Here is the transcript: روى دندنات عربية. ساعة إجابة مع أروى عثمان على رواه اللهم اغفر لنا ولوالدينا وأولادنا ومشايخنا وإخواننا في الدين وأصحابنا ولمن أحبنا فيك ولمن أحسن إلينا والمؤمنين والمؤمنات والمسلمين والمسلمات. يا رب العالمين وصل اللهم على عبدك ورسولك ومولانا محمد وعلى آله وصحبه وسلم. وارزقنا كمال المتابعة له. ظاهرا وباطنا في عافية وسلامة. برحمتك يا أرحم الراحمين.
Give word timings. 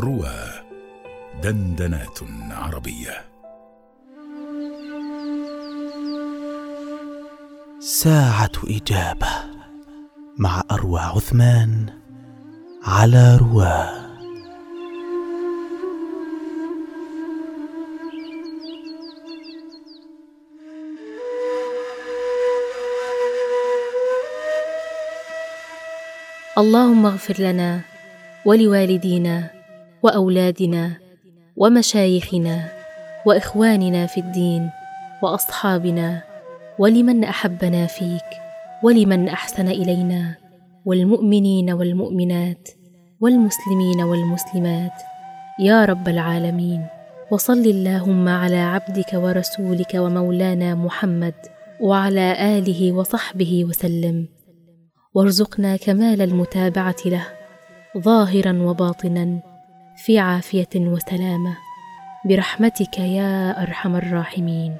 روى 0.00 0.38
دندنات 1.42 2.18
عربية. 2.50 3.24
ساعة 7.80 8.52
إجابة 8.64 9.28
مع 10.38 10.62
أروى 10.70 11.00
عثمان 11.00 11.86
على 12.86 13.36
رواه 13.36 14.02
اللهم 26.58 27.06
اغفر 27.06 27.34
لنا 27.38 27.91
ولوالدينا 28.46 29.50
وأولادنا 30.02 30.90
ومشايخنا 31.56 32.68
وإخواننا 33.26 34.06
في 34.06 34.20
الدين 34.20 34.70
وأصحابنا 35.22 36.22
ولمن 36.78 37.24
أحبنا 37.24 37.86
فيك 37.86 38.30
ولمن 38.82 39.28
أحسن 39.28 39.68
إلينا 39.68 40.34
والمؤمنين 40.84 41.70
والمؤمنات 41.70 42.68
والمسلمين 43.20 44.02
والمسلمات. 44.02 44.92
يا 45.60 45.84
رب 45.84 46.08
العالمين 46.08 46.86
وصل 47.30 47.62
اللهم 47.66 48.28
على 48.28 48.56
عبدك 48.56 49.10
ورسولك 49.14 49.94
ومولانا 49.94 50.74
محمد 50.74 51.34
وعلى 51.80 52.58
آله 52.58 52.92
وصحبه 52.92 53.64
وسلم. 53.64 54.28
وارزقنا 55.14 55.76
كمال 55.76 56.22
المتابعة 56.22 56.96
له. 57.06 57.41
ظاهرا 57.98 58.62
وباطنا 58.62 59.38
في 59.96 60.18
عافية 60.18 60.68
وسلامة. 60.76 61.56
برحمتك 62.24 62.98
يا 62.98 63.62
أرحم 63.62 63.96
الراحمين. 63.96 64.76